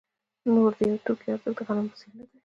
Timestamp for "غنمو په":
1.67-1.95